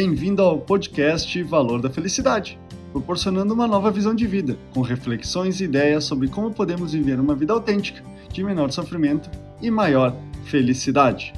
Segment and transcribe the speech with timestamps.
[0.00, 2.56] Bem-vindo ao podcast Valor da Felicidade,
[2.92, 7.34] proporcionando uma nova visão de vida, com reflexões e ideias sobre como podemos viver uma
[7.34, 8.00] vida autêntica,
[8.32, 9.28] de menor sofrimento
[9.60, 11.32] e maior felicidade.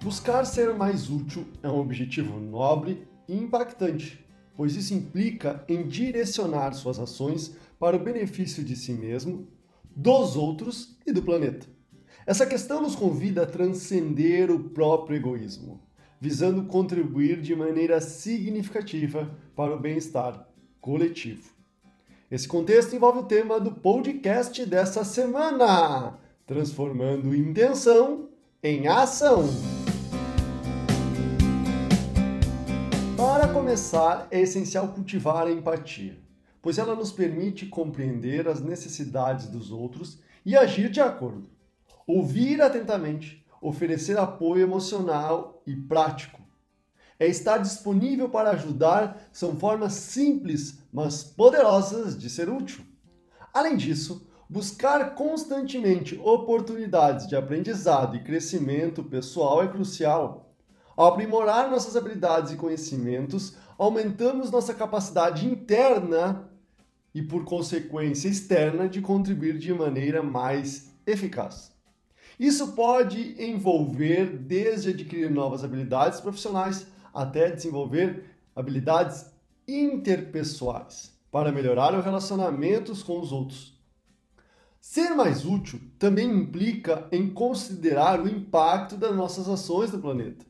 [0.00, 4.24] Buscar ser mais útil é um objetivo nobre e impactante,
[4.56, 9.48] pois isso implica em direcionar suas ações para o benefício de si mesmo,
[9.90, 11.66] dos outros e do planeta.
[12.24, 15.82] Essa questão nos convida a transcender o próprio egoísmo
[16.24, 20.48] visando contribuir de maneira significativa para o bem-estar
[20.80, 21.52] coletivo.
[22.30, 28.30] Esse contexto envolve o tema do podcast dessa semana: transformando intenção
[28.62, 29.44] em ação.
[33.14, 36.16] Para começar, é essencial cultivar a empatia,
[36.62, 41.50] pois ela nos permite compreender as necessidades dos outros e agir de acordo.
[42.06, 46.38] Ouvir atentamente oferecer apoio emocional e prático.
[47.18, 52.84] É estar disponível para ajudar são formas simples, mas poderosas de ser útil.
[53.54, 60.54] Além disso, buscar constantemente oportunidades de aprendizado e crescimento pessoal é crucial.
[60.94, 66.50] Ao aprimorar nossas habilidades e conhecimentos, aumentamos nossa capacidade interna
[67.14, 71.73] e, por consequência externa, de contribuir de maneira mais eficaz.
[72.38, 79.26] Isso pode envolver desde adquirir novas habilidades profissionais até desenvolver habilidades
[79.66, 83.74] interpessoais para melhorar os relacionamentos com os outros.
[84.80, 90.44] Ser mais útil também implica em considerar o impacto das nossas ações no planeta,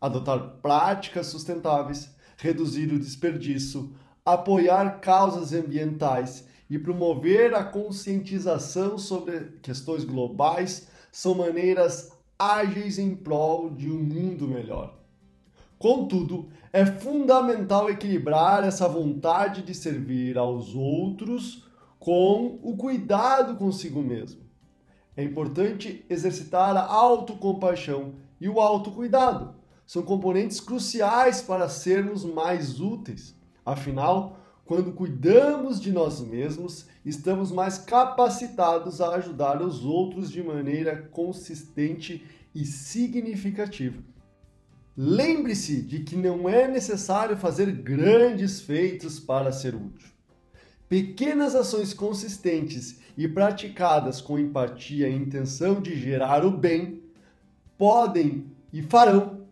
[0.00, 10.04] adotar práticas sustentáveis, reduzir o desperdício, apoiar causas ambientais e promover a conscientização sobre questões
[10.04, 14.94] globais são maneiras ágeis em prol de um mundo melhor.
[15.76, 21.66] Contudo, é fundamental equilibrar essa vontade de servir aos outros
[21.98, 24.42] com o cuidado consigo mesmo.
[25.16, 29.56] É importante exercitar a autocompaixão e o autocuidado.
[29.84, 33.34] São componentes cruciais para sermos mais úteis.
[33.66, 34.37] Afinal,
[34.68, 42.22] quando cuidamos de nós mesmos, estamos mais capacitados a ajudar os outros de maneira consistente
[42.54, 43.96] e significativa.
[44.94, 50.10] Lembre-se de que não é necessário fazer grandes feitos para ser útil.
[50.86, 57.00] Pequenas ações consistentes e praticadas com empatia e intenção de gerar o bem
[57.78, 59.46] podem e farão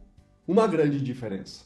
[0.47, 1.65] uma grande diferença.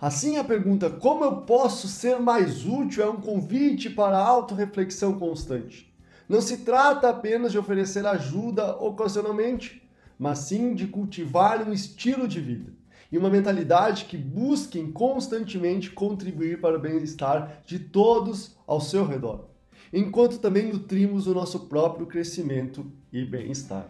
[0.00, 5.18] Assim, a pergunta como eu posso ser mais útil é um convite para a autorreflexão
[5.18, 5.92] constante.
[6.28, 9.82] Não se trata apenas de oferecer ajuda ocasionalmente,
[10.18, 12.72] mas sim de cultivar um estilo de vida
[13.12, 19.48] e uma mentalidade que busquem constantemente contribuir para o bem-estar de todos ao seu redor,
[19.92, 23.86] enquanto também nutrimos o nosso próprio crescimento e bem-estar.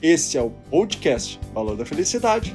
[0.00, 2.54] Esse é o podcast Valor da Felicidade